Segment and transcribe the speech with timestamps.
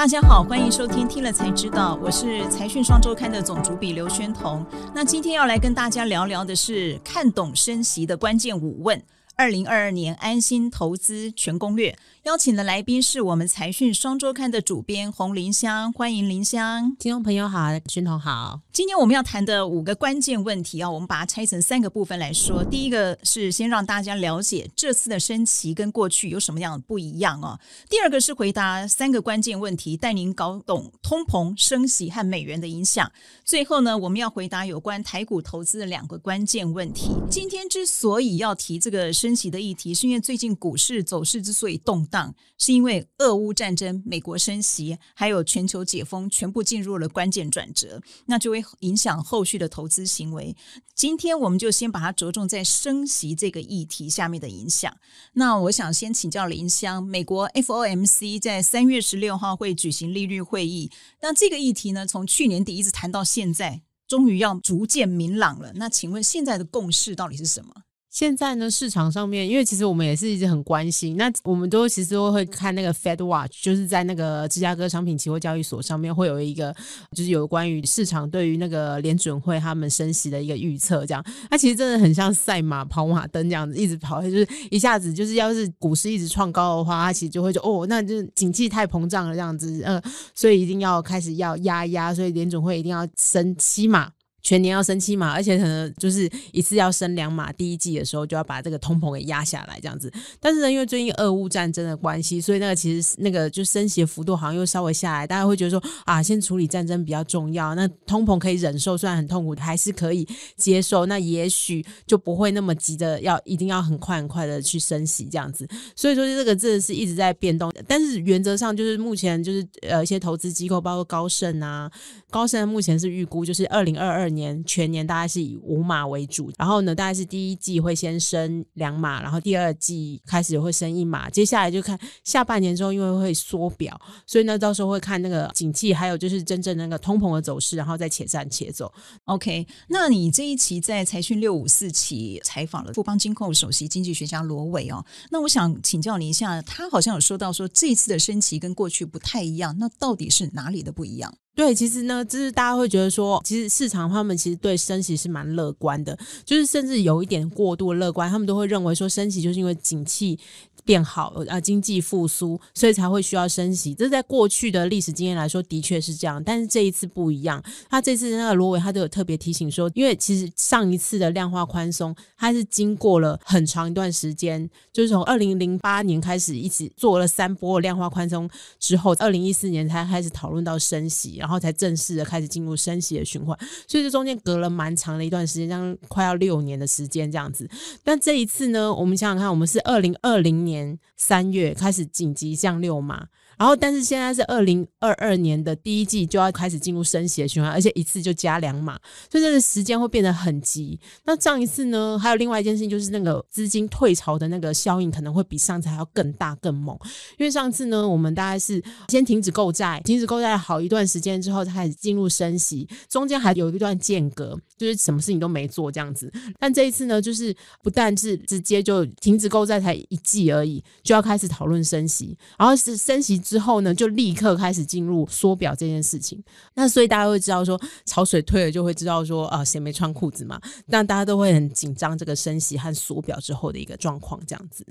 [0.00, 4.64] 大家好，欢迎收听《听了才知道》，我是财讯双周刊的总主笔刘宣彤。
[4.94, 8.98] 那今天要来跟大家聊聊的是看懂升息的关键五问。
[9.36, 11.94] 二零二二年安心投资全攻略，
[12.24, 16.94] 邀请的来宾是我们财讯双周刊的主编洪林香，欢迎林香。
[16.98, 18.60] 听众朋友好，宣彤好。
[18.74, 22.62] 今天我们要谈的五个关键问题啊，我们把它拆成三个部分来说。
[22.62, 27.58] 第一个是先让大家了解这次的升旗跟过去有什么样的不一样哦。
[27.88, 33.10] 第二个是回答三个关键问题，带您搞懂通膨升息和美元的影响。
[33.46, 37.12] 最后呢，我们要回答有关台股投资的两个关键问题。
[37.30, 50.54] 今天之所以要提这个升息的议题，是因为最近股市走势之所以动荡，是因为俄乌战争、美国升息，还有全球解封，全部进入了关键转折，那就会影响后续的投资行为。
[50.94, 54.94] 今天我们就先把它着重在升息这个议题下面的影响。
[55.34, 60.90] 那我想先请教林香，美国 FOMC 在三月十六号会举行利率会议，
[61.22, 65.72] 那这个议题呢，从去年底一直谈到现在，终于要逐渐明朗了。
[65.76, 67.72] 那请问现在的共识到底是什么？
[68.10, 76.74] 现在呢，市场上面，因为其实我们也是一直很关心，那我们都其实都会看那个 Fed Watch，就是在那个芝加哥商品期货交易所上面会有一个，
[77.16, 90.02] 就是有关于市场对于那个联准会他们升息的一个预测，这样，它其实真的很像赛马跑马灯这样子，一直跑，就是一下子就是要是股市一直创高的话，它其实就会就哦，那就是景气太膨胀了这样子，呃，
[90.34, 94.10] 所以一定要开始要压压，所以联准会一定要升七码。
[94.42, 97.52] 全年要升七码，而且可能就是一次要升两码。
[97.52, 100.10] 第一季的时候就要把这个通膨给压下来，这样子。
[100.38, 105.26] 但是呢，因为最近俄乌战争的关系，所以那个其实那个就升息的幅度好像又稍微下来。
[105.26, 107.74] 大家会觉得说啊，先处理战争比较重要。
[107.74, 111.04] 那通膨可以忍受，虽然很痛苦，还是可以接受。
[111.04, 115.68] 那也许就不会那么急的要一定要很快很快的去升息这样子。
[115.94, 117.70] 所以说这个真的是一直在变动。
[117.86, 121.90] 但是原则上就是目前就是呃一些投资机构，包括高盛啊，
[122.30, 124.29] 高盛目前是预估就是二零二二。
[124.34, 138.92] 年全年大概是以五码为主，然后呢，大概是第一季会先升两码，然后第二季开始会升一码，接下来就看下半年之后，因为会缩表，所以呢，到时候会看那个景气，还有就是真正那个通膨的走势，然后再且战且走。
[139.24, 151.32] OK，那你这一期在财讯六五四期采访了富邦金控首席经济学家罗伟哦，那我想请教你一下，他好像有说到说这次的升旗跟过去不太一样，那到底是哪里的不一样？
[151.54, 160.38] 对，其实呢，就是大家会觉得说，其实市场他们其实对升息是蛮乐观的，就是甚至有一点过度乐观，他们都会认为说升息就是因为景气。
[160.82, 163.94] 变好啊，经济复苏，所以才会需要升息。
[163.94, 166.42] 这在过去的历史经验来说，的确是这样。
[166.42, 183.58] 但是这一次不一样，他这次那个罗伟他都有特别提醒说，因为其实上一次的量化宽松，它是经过了很长一段时间，就是从二零零八年开始一直做了三波量化宽松之后，二零一四年才开始讨论到升息，然后才正式的开始进入升息的循环。
[183.88, 187.68] 所以这中间隔了蛮长的一段时间，将快要六年的时间这样子。
[188.04, 190.98] 但这一次呢，我们想想看，我们是二零二零年。
[191.16, 193.26] 三月开始紧急降六码。
[193.60, 198.98] 然后，但是现在是二零二二年的第一季就要开始进入升息的循环，而且一次就加两码，
[199.30, 200.98] 所以这个时间会变得很急。
[201.26, 206.98] 那上一次呢，还有另外一件事情，就是那个资金退潮的那个效应可能会比上次还要更大更猛。
[207.36, 216.32] 因为上次呢，我们大概是先停止购债，停止购债好一段时间之后，才开始进入升息，中间还有一段间隔，就是什么事情都没做这样子。
[216.58, 223.38] 但这一次呢，就是不但是直接就停止购债才一季而已，就要开始讨论升息，然后是升息。
[223.50, 226.40] 之后呢，就立刻开始进入缩表这件事情。
[226.74, 230.60] 那所以大家会知道说，潮水退了就会知道说，啊，谁没穿裤子嘛？
[230.86, 234.86] 那大家都会很紧张这个升息和缩表之后的一个状况，这样子。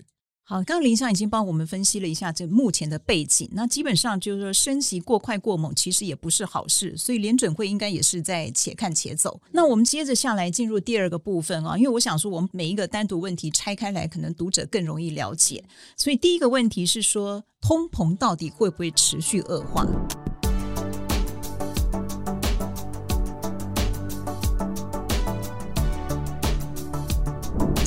[0.50, 3.48] 好，刚刚林尚已经帮我们分析了一下这目前的背景。
[3.52, 6.98] 那基本上就是说，升息过快过猛，其实也不是好事。
[6.98, 9.40] 所以联准会应该也是在且看且走。
[9.52, 15.64] 那我们接着下来进入第二个部分啊，因为我想说，我们每一个单独问题拆开来，可能读者更容易了解。
[15.96, 19.86] 所以第一个问题是说，通膨到底会不会持续恶化？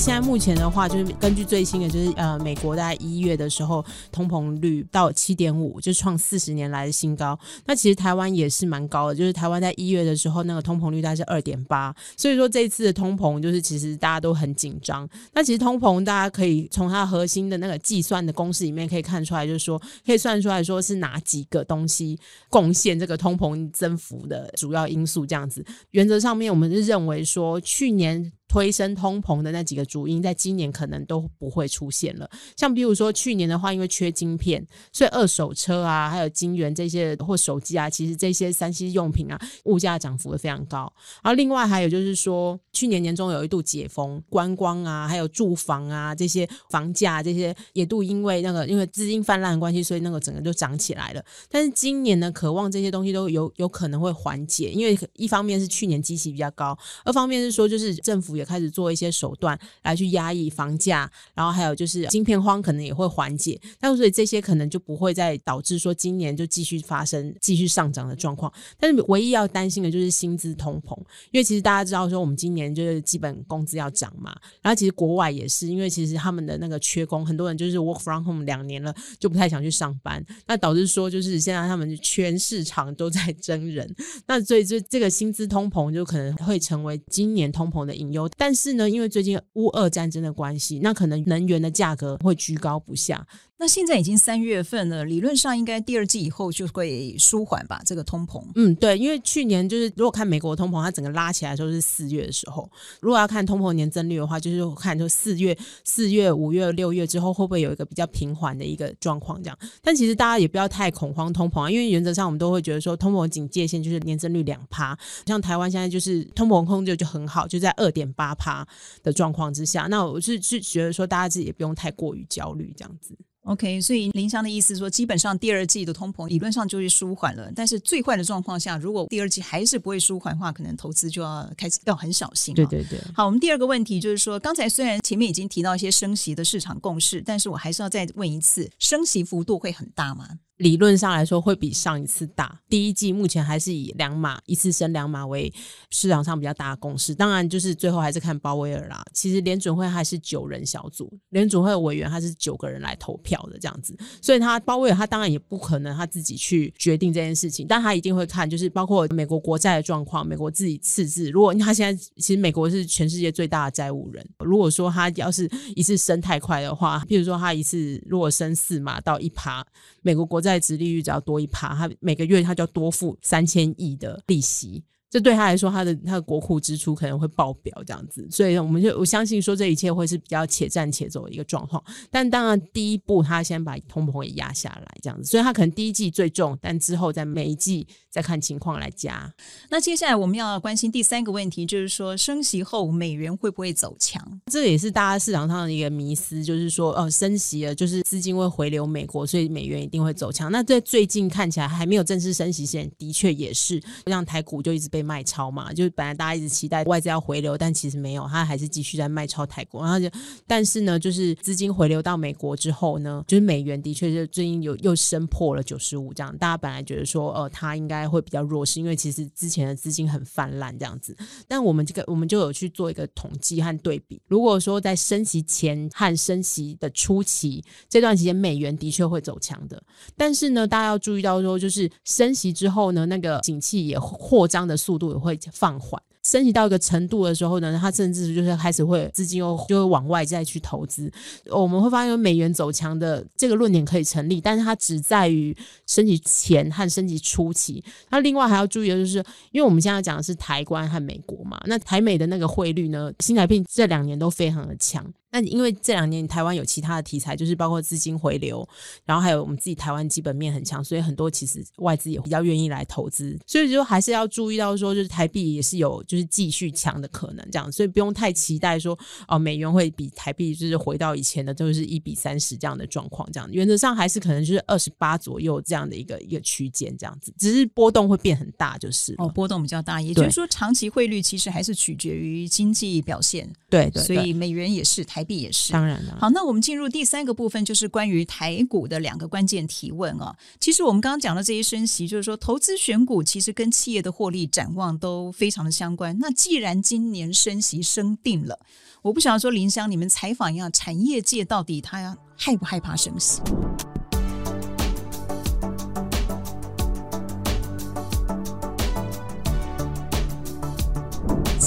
[0.03, 7.39] 现在目前的话，就是根据最新的，就是呃，美国在一月的时候，通膨率到七点五，就创四十年来的新高。
[7.67, 11.95] 那其实台湾也是蛮高的，就是台湾在一月的时候，那个通膨率大概是二点八。
[12.17, 15.09] 所以说这次的通膨，就是其实大家都很紧张。
[15.33, 22.19] 那其实通膨，大家可以从它核心的那个计算的公式里面可以看出来，就是说可以算出来说是哪几个东西
[22.51, 25.25] 贡献这个通膨增幅的主要因素。
[25.25, 28.33] 这样子，原则上面我们是认为说去年。
[28.53, 32.31] 推升通膨的那几个主因，在今年可能都不会出现了。
[32.55, 34.63] 像比如说去年的话，因为缺晶片，
[34.93, 40.93] 所以二手车啊，还有晶圆这些或手机啊，其实这些三 C 用品啊，物价涨幅会非常高。
[41.23, 51.25] 然后另外还有就是说，去年年中有一度解封，观光啊，还有住房啊这些房价这些也都因为那个因为资金泛滥的关系，所以那个整个就涨起来了。
[51.49, 56.77] 但是今年呢，渴望这些东西都有有可能会缓解，因为一方面是去年基期比较高，
[57.07, 68.53] 二方面是说就是政府也开始做一些手段来去压抑房价，然后还有就是晶片荒可能也会缓解，但所以这些可能就不会再导致说今年就继续发生继续上涨的状况。
[68.79, 70.97] 但是唯一要担心的就是薪资通膨，
[71.31, 83.94] 因为其实大家知道说我们今年就是基本工资要涨嘛，然后其实国外也是，因为其实他们的那个缺工，很多人就是 work from home 两年了就不太想去上班，那导致说就是现在他们全市场都在 争人，
[84.27, 88.29] 那所以这这个薪资通膨就可能会成为今年通膨的隐忧。
[88.37, 93.26] 但是呢，因为最近乌俄战争的关系，那可能能源的价格会居高不下。
[93.62, 97.81] 那现在已经三月份了，理论上应该第二季以后就会舒缓吧？
[97.87, 102.69] 这个通膨，嗯，对，因为去年就是如果看美国通膨，它整个拉起来的时候是四月的时候。
[102.99, 109.56] 如果要看通膨年增率的话，就是看就四月、四月、五月、六月之后会不会有一个比较平缓的一个状况这样。
[109.81, 118.67] 但其实大家也不要太恐慌通膨啊，因为原则上我们都会觉得说通膨警戒线就是年增率两趴，像台湾现在就是通膨控制就很好，就在二点八趴
[119.05, 119.87] 的状况之下。
[119.88, 123.17] 那我是是觉得说大家自己也不用太过于焦虑这样子。
[123.43, 127.50] OK，所以林香的意思说，基本上第二季的通膨理论上就是舒缓了。
[127.56, 132.55] 但是最坏的状况下，如果第二季还是不会舒缓的话，可能投资就要开始要很小心。
[132.55, 133.00] 对对对。
[133.15, 140.29] 好，我们第二个问题就是说，刚才虽然前面已经提到一些升息的市场共识，但是我还是要再问一次，升息幅度会很大吗？
[140.59, 142.61] 理论上来说会比上一次大。
[142.69, 145.53] 第一季目前还是以两码一次升两码为
[145.91, 147.15] 市场上比较大的共识。
[147.15, 149.03] 当然，就是最后还是看鲍威尔啦。
[149.13, 153.97] 其实联准会还是九人小组，联准会委员他是九个人来投票的这样子。
[154.21, 161.31] 所以他鲍威尔他当然也不可能他自己去决定这件事情，但他一定会看，就是包括美国国债的状况，美国自己赤字。
[161.31, 169.67] 如果他现在其实美国是全世界最大的债务人，如果说他要是一次升太快的话，譬如说他一次如果升四码到一趴，
[170.03, 170.53] 美国国债。
[170.53, 174.85] 在值利率只要多一趴，它每个月它就要多付三千亿的利息。
[175.12, 181.85] 这对他来说，他的他的国库支出可能会爆表这样子，所以我们就我相信说这一切会是比较且战且走的一个状况。
[182.11, 189.31] 但当然，第一步他先把通膨给压下来这样子，所以他可能第一季最重，但之后在每一季再看情况来加。
[189.69, 194.41] 那接下来我们要关心第三个问题，就是说升息后美元会不会走强？
[194.50, 200.50] 这也是大家市场上的一个迷思，就是说呃升息了，就是资金会回流美国，所以美元一定会走强。
[200.50, 205.02] 那在最近看起来还没有正式升息前，的确也是让台股就一直被。
[205.03, 209.83] 卖超嘛，就是本来大家一直期待外资要回流，但其实没有，他还是继续在卖超泰国。
[209.83, 210.09] 然后就，
[210.47, 216.37] 但是呢，就是资金回流到美国之后呢，就是美元的确是最近有又升破了九十五这样。
[216.39, 221.17] 大家本来觉得说，呃，它应该会比较弱势，因为其实之前的资金很泛滥这样子。
[221.49, 224.21] 但我们这个我们就有去做一个统计和对比。
[224.29, 229.83] 如果说在升息前和升息的初期这段时间，美元的确会走强的。
[230.17, 234.92] 但是呢，大家要注意到说，就是升息之后呢，那个景气也扩张的速。
[234.93, 241.13] 速度也会放缓，升级到一个程度的时候呢，它甚至就是开始会资金又就会往外再去投资。
[241.47, 247.83] 我们会发现美元走强的这个论点可以成立，但是它只在于升级前和升级初期。
[248.11, 249.19] 那另外还要注意的就是，
[249.51, 255.05] 因为我们现在讲的是台湾和美国嘛，那台美的那个汇率呢，新台币这两年都非常的强。
[255.35, 258.69] 那因为这两年台湾有其他的题材，就是包括资金回流，
[259.06, 285.23] 然后还有我们自己台湾基本面很强，所以很多其实外资也比较愿意来投资，所以就还是要注意到说，就是台币也是有就是继续强的可能这样，所以不用太期待说哦美元会比台币就是回到以前的就是一比三十这样的状况，这样原则上还是可能就是二十八左右这样的一个一个区间这样子，只是波动会变很大就是哦波动比较大，也就是说长期汇率其实还是取决于经济表现，对对，所以美元也是台。
[285.23, 286.19] 台币也是，当然了。
[286.19, 290.37] 好，那我们进入第三个部分，就是关于台股的两个关键提问啊。
[290.59, 296.02] 其实我们刚刚讲的这些升息，就是说投资选股其实跟企业的获利展望都非常的相关。
[296.19, 298.59] 那既然今年升息升定了，
[299.03, 303.41] 我不想要说林香，你们采访一下产业界到底他害不害怕升息？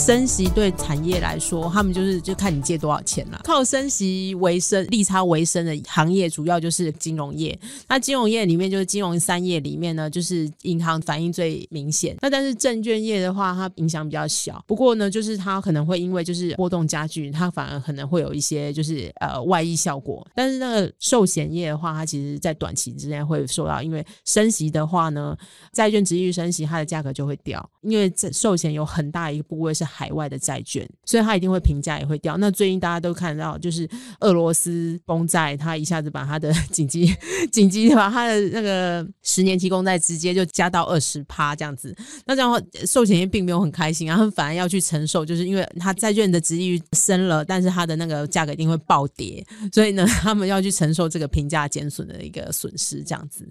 [0.06, 3.42] 升息对产业来说，他们就是就看你借多少钱了。
[3.44, 7.58] 靠升息为生、利差为生的行业，主要就是金融业。
[7.88, 12.16] 那金融业里面，就是金融三业里面呢，就是银行反应最明显。
[12.22, 14.64] 那但是证券业的话，它影响比较小。
[14.68, 20.24] 不过呢，就是它可能会因为就是波动加剧，它反而可能会有一些就是呃外溢效果。
[20.36, 25.36] 但是那个寿险业的话，它其实在短期之内会受到，因为升息的话呢，
[25.74, 27.68] 债券值率升息，它的价格就会掉。
[27.82, 32.36] 因为这寿险有很大一个部位是海外的债券，所以它一定会评价也会掉。
[32.36, 37.16] 那最近大家都看到，就是俄罗斯公债，它一下子把它的紧急
[37.50, 41.96] 紧急把它的那个十年期公债直接就加到二十趴这样子。
[42.26, 53.50] 那这样寿险业并没有很开心，然后反而要去承受，就是因为它债券的值率升了，但是它的那个价格一定会暴跌，所以呢，他们要去承受这个评价减损的一个损失这样子。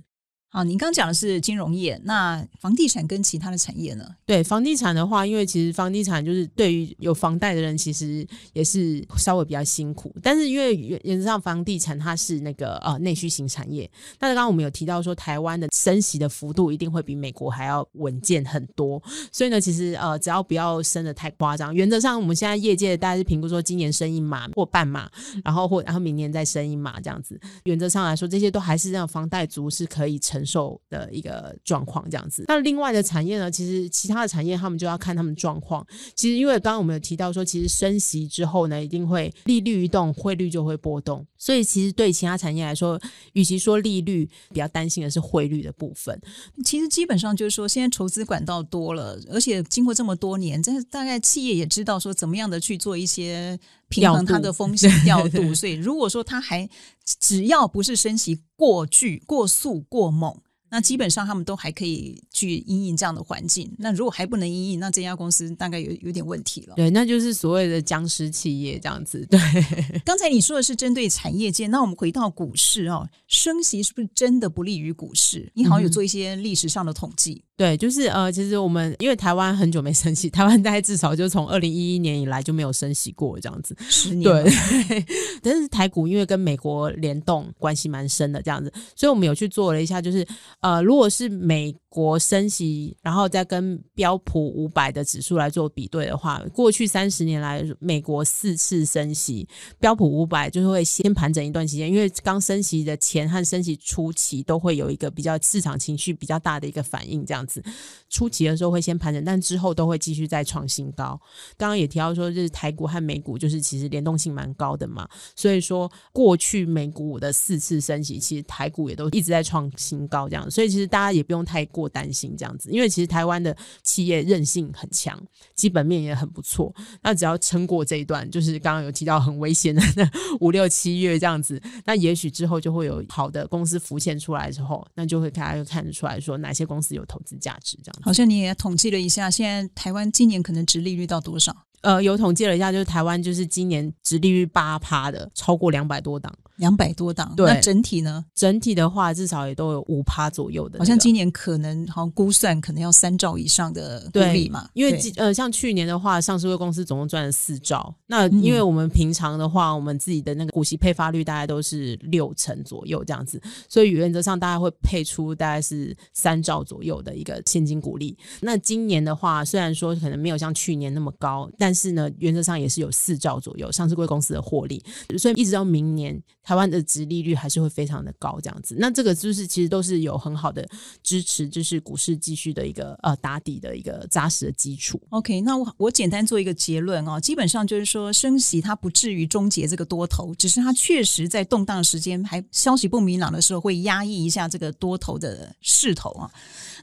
[0.57, 4.07] 好，您刚讲的是金融业，那房地产跟其他的产业呢？
[4.25, 10.15] 对，房地产的话，因为其实房地产就是对于有房贷的人，其实也是稍微比较辛苦。
[10.23, 13.91] 但是因为原原则上，房地产它是那个呃内需型产业。
[14.17, 19.03] 但是刚刚我们有提到说，台湾的升息的幅度一定会比美国还要稳健很多。
[19.33, 25.11] 所以呢，其实呃，只要不要升的太夸张，原则上我们现在业界大概是评估说，今年升一码或半码，
[25.45, 27.41] 然后或然后明年再升一码这样子。
[27.65, 30.44] 原则上来说，这些都还是让房贷族是可以承。
[30.45, 33.51] 受的一个状况这样子，那另外的产业呢？
[33.51, 35.87] 其实其他的产业他们就要看他们状况。
[36.15, 41.27] 其实因为刚刚我们有提到说，其实升息之后呢，一定会利率一动，汇率就会波动。
[41.37, 43.01] 所以其实对其他产业来说，
[43.35, 46.19] 与其说利率，比较担心的是汇率的部分。
[46.65, 55.55] 其实基本上就是说，现在筹资管道多了，而且经过这么多年，这大概企业也知道说怎么样的去做一些平衡它的风 险调度。
[55.55, 56.69] 所以如果说它还
[57.05, 60.37] 只要不是升息过巨、过速、过猛。
[60.71, 63.73] 那基本上他们都还可以去应应这样的环境。
[63.79, 66.75] 那如果还不能应应，那这家公司大概有有点问题了。
[66.75, 69.25] 对，那就是所谓的僵尸企业这样子。
[69.31, 69.39] 对，
[70.05, 75.49] 刚才你说的是针对产业界，那我们回到股市哦，升息是不是真的不利于股市？
[75.55, 77.45] 你好像有做一些历史上的统计。
[77.57, 84.25] 对，就是呃，其实我们因为台湾很久没升息， 台湾大概至少就从二零一一年以来就没有升息过这样子，十年。
[84.25, 84.53] 对，
[85.41, 90.27] 但是台股因为跟美国联动关系蛮深的这样子，所以我们有去做了一下，就是
[90.61, 91.75] 呃，如果是美。
[91.95, 99.47] 国升息，然后再跟标普五百的指数来做比对的话，过去三十年来，美国四次升息，
[99.79, 107.63] 标普五百就是会先盘整一段时间，因为刚升息的前和升息初期都会有一个比较市场情绪比较大的一个反应，这样子，
[108.11, 111.19] 初期的时候会先盘整，但之后都会继续再创新高。
[111.57, 121.89] 刚刚也提到说，就是台股和美股就是其实联动性蛮高的嘛，所以说过去美股的四次升息，其实台股也都一直在创新高，这样，所以其实大家也不用太过。
[121.95, 125.17] 担心这样子，因为其实台湾的企业韧性很强，
[125.55, 126.75] 基本面也很不错。
[127.03, 130.11] 那只要撑过这一段，就是刚刚有提到很危险的那
[130.41, 137.79] 五六七月这样子，那也许之后就会有好的公司浮现出来之后，那就会大家就看得出来说哪些公司有投资价值。
[137.83, 141.55] 这样，好像你也统计了一下，现在台湾今年可能值利率到多少？
[141.83, 146.33] 呃，有统计了一下，就是台湾就是今年值利率八趴的，超过两百多档。
[146.57, 148.25] 两百多档，那整体呢？
[148.35, 150.79] 整体的话，至少也都有五趴左右的。
[150.79, 154.69] 好像今年可能，好像估算可能要三兆以上的股利嘛。
[154.73, 157.93] 因为呃，像去年的话，上市公司总共赚了四兆。
[158.07, 168.17] 那因为我们平常的话，我们自己的那个股息配发率大概都是六成左右这样子，所以原则上大概会配出大概是三兆左右的一个现金股利。
[168.41, 174.81] 那今年的话，虽然说可能没有像去年那么高，但是呢，原则上也是有四兆左右上市贵公司的获利。
[175.19, 176.23] 所以一直到明年。
[176.45, 180.69] 台湾的殖利率还是会非常的高，这样子，那这个就是其实都是有很好的
[181.03, 185.01] 支持，就是股市继续的一个呃打底的一个扎实的基础。
[185.09, 196.31] OK，那我我简单做一个结论哦，基本上就是说升息它不至于终结这个多头，只是它确实在动荡时间还消息不明朗的时候会压抑一下这个多头的势头啊。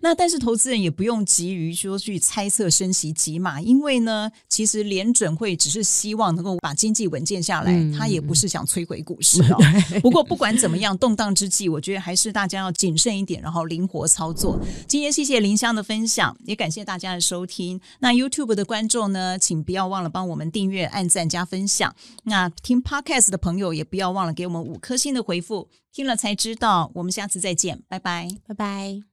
[0.02, 9.42] 那但是投资人也不用急于说去猜测升息几码，因为呢，其实联准会只是希望能够把经济稳健下来，他也不是想摧毁股市。
[10.02, 14.60] 不过不管怎么样，动荡之际，我觉得还是大家要谨慎一点，然后灵活操作。
[14.88, 17.80] 今天谢谢林香的分享，也感谢大家的收听。
[18.00, 21.96] 那 YouTube 的观众呢，请不要忘了帮我们订阅、按赞、加分享。
[22.24, 25.70] 那听 Podcast 的朋友也不要忘了给我们五颗星的回复。
[25.94, 29.11] 听了才知道，我们下次再见，拜拜，拜拜。